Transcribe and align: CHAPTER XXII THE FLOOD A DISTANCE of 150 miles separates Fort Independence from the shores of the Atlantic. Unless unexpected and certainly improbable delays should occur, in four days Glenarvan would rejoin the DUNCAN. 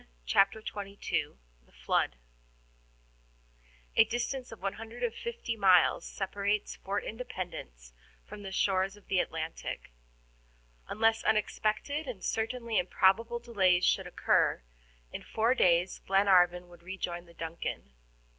CHAPTER 0.25 0.61
XXII 0.61 1.35
THE 1.63 1.71
FLOOD 1.71 2.15
A 3.95 4.03
DISTANCE 4.03 4.51
of 4.51 4.59
150 4.59 5.55
miles 5.57 6.07
separates 6.07 6.75
Fort 6.77 7.03
Independence 7.03 7.93
from 8.25 8.41
the 8.41 8.51
shores 8.51 8.97
of 8.97 9.05
the 9.09 9.19
Atlantic. 9.19 9.91
Unless 10.87 11.23
unexpected 11.23 12.07
and 12.07 12.23
certainly 12.23 12.79
improbable 12.79 13.37
delays 13.37 13.85
should 13.85 14.07
occur, 14.07 14.63
in 15.13 15.21
four 15.21 15.53
days 15.53 15.99
Glenarvan 15.99 16.67
would 16.67 16.81
rejoin 16.81 17.27
the 17.27 17.35
DUNCAN. 17.35 17.93